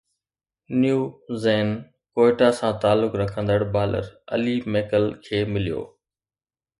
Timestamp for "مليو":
5.53-5.81